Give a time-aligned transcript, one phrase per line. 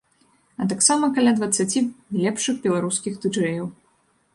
[0.63, 1.85] А таксама каля дваццаці
[2.23, 3.75] лепшых беларускіх ды-джэяў.